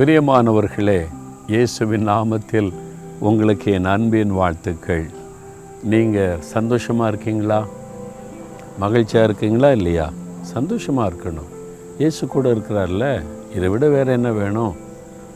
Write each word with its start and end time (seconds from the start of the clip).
பிரியமானவர்களே 0.00 1.06
இயேசுவின் 1.46 2.08
நாமத்தில் 2.08 2.72
உங்களுக்கு 3.20 3.72
என் 3.72 3.84
அன்பின் 3.84 4.30
வாழ்த்துக்கள். 4.30 5.10
நீங்கள் 5.82 6.40
சந்தோஷமாக 6.40 7.08
இருக்கீங்களா? 7.08 7.66
மகிழ்ச்சியாக 8.78 9.28
இருக்கீங்களா 9.28 9.70
இல்லையா? 9.72 10.12
சந்தோஷமாக 10.40 11.10
இருக்கணும். 11.10 11.50
இயேசு 11.98 12.26
கூட 12.26 12.52
இருக்கிறார்ல 12.52 13.22
இதை 13.56 13.68
விட 13.68 13.88
வேறு 13.88 14.12
என்ன 14.12 14.32
வேணும்? 14.32 14.76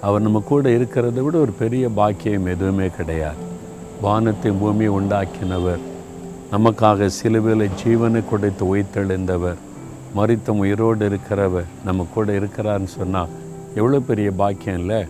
அவர் 0.01 0.21
நம்ம 0.21 0.43
கூட 0.47 0.69
இருக்கிறத 0.69 1.23
விட 1.23 1.39
ஒரு 1.39 1.53
பெரிய 1.53 1.89
பாக்கியம் 1.89 2.47
எதுவுமே 2.47 2.89
கிடையாது. 2.89 3.37
வானத்தை 4.01 4.53
பூமியை 4.53 4.95
உண்டாக்கினவர். 4.95 5.81
நமக்காக 6.53 7.07
சிலுவையில் 7.07 7.71
ஜீவனை 7.85 8.23
கொடுத்து 8.29 8.77
உயிர்த்தெழுந்தவர். 8.77 9.57
மறித்தம் 10.15 10.59
உயிரோடு 10.59 11.09
இருக்கிறவர் 11.09 11.65
நம்ம 11.85 12.07
கூட 12.15 12.33
இருக்கிறார்னு 12.33 12.85
சொன்னால் 12.85 13.43
எவ்வளோ 13.75 14.01
பெரிய 14.01 14.31
பாக்கியம் 14.31 14.79
இல்லை? 14.79 15.07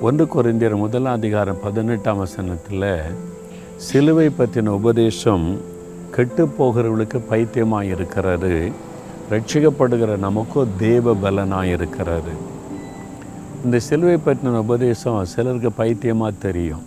ஒன்று 0.00 0.24
குறைந்தியர் 0.24 0.76
முதலாம் 0.76 1.14
அதிகாரம் 1.14 1.60
பதினெட்டாம் 1.60 2.18
வசனத்தில் 2.18 3.02
சிலுவை 3.76 4.26
பற்றின 4.26 4.66
உபதேசம் 4.66 5.56
கெட்டு 6.10 6.46
போகிறவர்களுக்கு 6.46 7.20
பைத்தியமாக 7.28 7.84
இருக்கிறாரு 7.84 8.72
ரட்சிக்கப்படுகிற 9.30 10.18
நமக்கும் 10.18 10.68
தேவ 10.78 11.14
பலனாக 11.14 11.66
இருக்கிறாரு 11.66 12.34
இந்த 13.64 13.78
சிலுவை 13.78 14.18
பற்றின 14.26 14.48
உபதேசம் 14.48 15.24
சிலருக்கு 15.24 15.72
பைத்தியமாக 15.72 16.32
தெரியும். 16.38 16.82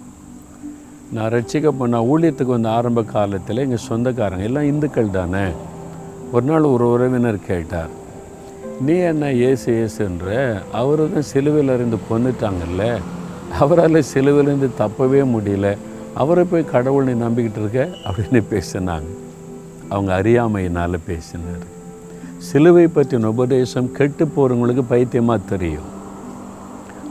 நான் 1.11 1.31
ரட்சிக்க 1.31 1.87
நான் 1.87 2.01
ஊழியத்துக்கு 2.01 2.53
வந்த 2.55 2.69
ஆரம்ப 2.69 3.03
காலத்தில் 3.03 3.57
எங்கள் 3.57 3.85
சொந்தக்காரங்க 3.89 4.43
எல்லாம் 4.43 4.63
இந்துக்கள் 4.63 5.09
தானே. 5.09 5.47
ஒரு 6.31 6.45
நாள் 6.45 6.61
ஒரு 6.61 6.89
உறவினர் 6.89 7.45
கேட்டார் 7.47 7.99
நீ 8.81 8.95
என்ன 8.95 9.31
ஏசு 9.31 9.89
ஏசுன்ற 9.89 10.61
அவரு 10.71 11.09
தான் 11.13 11.21
சிலுவையில் 11.21 11.73
இருந்து 11.73 11.97
கொண்டுட்டாங்கல்ல 12.09 13.01
அவரால் 13.59 14.03
சிலுவையிலேருந்து 14.13 14.69
தப்பவே 14.79 15.25
முடியல. 15.25 15.77
அவரை 16.13 16.43
போய் 16.43 16.65
கடவுள் 16.65 17.03
நீ 17.03 17.25
நம்பிக்கிட்டு 17.25 17.59
இருக்க? 17.59 17.87
அப்படின்னு 18.03 18.43
பேசினாங்க. 18.49 19.07
அவங்க 19.89 20.21
அறியாமையினால் 20.21 20.99
பேசினார். 21.05 21.65
சிலுவை 22.37 22.85
பற்றின 22.85 23.23
உபதேசம் 23.23 23.91
கெட்டு 23.91 24.25
போகிறவங்களுக்கு 24.25 24.83
பைத்தியமாக 24.87 25.41
தெரியும். 25.49 25.89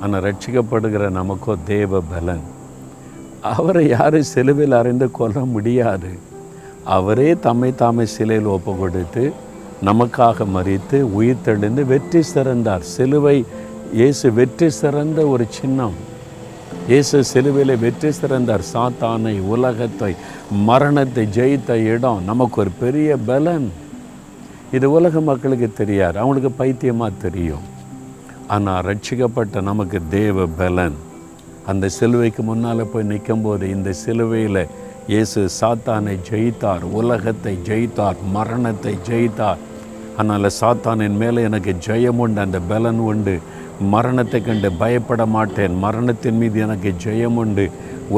ஆனால் 0.00 0.22
ரட்சிக்கப்படுகிற 0.22 1.10
நமக்கோ 1.10 1.56
தேவ 1.64 2.00
பலன். 2.00 2.40
அவரை 3.40 3.88
யாரும் 3.88 4.22
சிலுவையில் 4.22 4.74
அறிந்து 4.74 5.10
கொள்ள 5.10 5.40
முடியாது. 5.40 6.08
அவரே 6.84 7.34
தம்மை 7.34 7.74
தாமை 7.78 8.02
சிலையில் 8.02 8.44
ஒப்பு 8.44 8.76
கொடுத்து 8.76 9.32
நமக்காக 9.88 10.44
மறித்து 10.54 10.98
உயிர் 11.18 11.44
தெளிந்து 11.44 11.82
வெற்றி 11.92 12.20
சிறந்தார். 12.30 12.82
சிலுவை 12.94 13.36
இயேசு 13.98 14.26
வெற்றி 14.38 14.68
சிறந்த 14.80 15.20
ஒரு 15.32 15.44
சின்னம். 15.58 15.96
இயேசு 16.90 17.18
சிலுவையில் 17.30 17.80
வெற்றி 17.84 18.10
சிறந்தார். 18.18 18.64
சாத்தானை 18.72 19.34
உலகத்தை 19.54 20.10
மரணத்தை 20.68 21.24
ஜெயித்த 21.36 21.76
இடம் 21.92 22.20
நமக்கு 22.30 22.58
ஒரு 22.64 22.72
பெரிய 22.82 23.16
பலன். 23.30 23.68
இது 24.76 24.86
உலக 24.96 25.20
மக்களுக்கு 25.30 25.68
தெரியாது. 25.80 26.16
அவங்களுக்கு 26.22 26.52
பைத்தியமாக 26.60 27.20
தெரியும். 27.26 27.64
ஆனால் 28.56 28.84
ரட்சிக்கப்பட்ட 28.88 29.62
நமக்கு 29.70 29.98
தேவ 30.18 30.46
பலன். 30.60 30.98
அந்த 31.70 31.88
சிலுவைக்கு 31.96 32.42
முன்னால் 32.50 32.90
போய் 32.92 33.10
நிற்கும்போது 33.10 33.64
இந்த 33.76 33.90
சிலுவையில் 34.02 34.62
இயேசு 35.12 35.40
சாத்தானை 35.58 36.14
ஜெயித்தார் 36.30 36.84
உலகத்தை 37.00 37.54
ஜெயித்தார் 37.68 38.18
மரணத்தை 38.36 38.94
ஜெயித்தார். 39.10 39.60
அதனால் 40.20 40.56
சாத்தானின் 40.60 41.18
மேலே 41.22 41.42
எனக்கு 41.48 41.72
ஜெயம் 41.86 42.20
உண்டு 42.24 42.40
அந்த 42.46 42.58
பலன் 42.72 43.00
உண்டு. 43.10 43.34
மரணத்தை 43.92 44.40
கண்டு 44.40 44.68
பயப்பட 44.82 45.22
மாட்டேன். 45.34 45.74
மரணத்தின் 45.84 46.38
மீது 46.40 46.58
எனக்கு 46.66 46.90
ஜெயம் 47.04 47.38
உண்டு. 47.42 47.64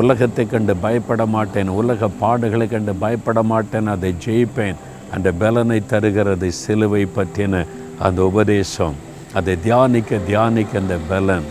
உலகத்தை 0.01 0.45
கண்டு 0.47 0.75
பயப்பட 0.85 1.23
மாட்டேன். 1.35 1.69
உலக 1.81 2.09
பாடுகளை 2.23 2.67
கண்டு 2.71 2.95
பயப்பட 3.05 3.43
மாட்டேன். 3.53 3.93
அதை 3.95 4.11
ஜெயிப்பேன். 4.25 4.79
அந்த 5.15 5.29
பலனை 5.41 5.79
தருகிறது 5.93 6.49
சிலுவை 6.63 7.03
பற்றின 7.17 7.65
அந்த 8.07 8.21
உபதேசம். 8.31 8.97
அதை 9.39 9.55
தியானிக்க 9.67 10.19
தியானிக்க 10.29 10.79
அந்த 10.83 10.97
பலன். 11.09 11.47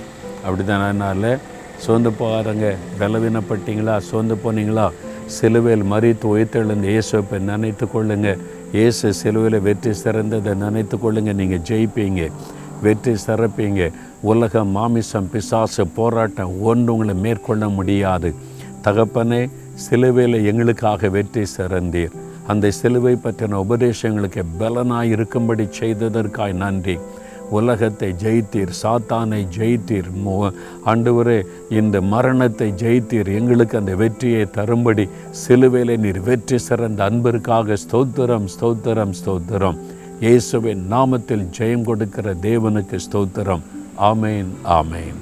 அப்படி 0.45 0.63
தானே 0.63 1.33
சோர்ந்து 1.83 2.09
போகாரங்க 2.19 2.65
பலவீனப்பட்டீங்களா? 2.99 3.95
சோர்ந்து 4.09 4.35
போனீங்களா? 4.43 4.87
சிலுவையில் 5.35 5.85
மறித்து 5.91 6.25
உயிர்த்தெழுந்த 6.33 6.87
இயேசுவை 6.93 7.37
நினைத்து 7.51 7.85
கொள்ளுங்க 7.93 8.29
இயேசு 8.77 9.07
சிலுவையில் 9.19 9.65
வெற்றி 9.67 9.91
சிறந்ததை 10.03 10.53
நினைத்து 10.63 10.95
கொள்ளுங்க 11.03 11.31
நீங்கள் 11.41 11.63
ஜெயிப்பீங்க 11.69 12.21
வெற்றி 12.85 13.13
சிறப்பீங்க. 13.25 13.81
உலகம் 14.31 14.71
மாமிசம் 14.77 15.27
பிசாசு 15.33 15.83
போராட்டம் 15.97 16.53
ஒன்று 16.69 16.89
உங்களை 16.93 17.15
மேற்கொள்ள 17.25 17.65
முடியாது. 17.77 18.29
தகப்பனே 18.85 19.41
சிலுவையில் 19.85 20.37
எங்களுக்காக 20.51 21.09
வெற்றி 21.15 21.43
சிறந்தீர். 21.55 22.15
அந்த 22.51 22.71
சிலுவை 22.79 23.15
பற்றின 23.25 23.59
உபதேசங்களுக்கு 23.65 24.43
பலனாய் 24.61 25.11
இருக்கும்படி 25.15 25.65
செய்ததற்காய் 25.79 26.59
நன்றி. 26.63 26.95
உலகத்தை 27.57 28.09
ஜெயித்தீர் 28.23 28.73
சாத்தானை 28.81 29.41
ஜெயித்தீர் 29.57 30.09
ஆண்டவரே 30.91 31.39
இந்த 31.79 31.95
மரணத்தை 32.13 32.69
ஜெயித்தீர். 32.83 33.29
எங்களுக்கு 33.39 33.75
அந்த 33.81 33.95
வெற்றியை 34.03 34.43
தரும்படி 34.57 35.05
சிலுவையில் 35.41 35.95
நீர் 36.05 36.21
வெற்றி 36.29 36.59
சிறந்த 36.67 37.01
அன்பிற்காக 37.09 37.77
ஸ்தோத்திரம் 37.85 38.47
ஸ்தோத்திரம் 38.55 39.15
ஸ்தோத்திரம். 39.21 39.79
இயேசுவின் 40.25 40.85
நாமத்தில் 40.93 41.45
ஜெயம் 41.57 41.87
கொடுக்கிற 41.89 42.35
தேவனுக்கு 42.47 42.99
ஸ்தோத்திரம். 43.07 43.65
ஆமேன் 44.11 44.51
ஆமேன். 44.79 45.19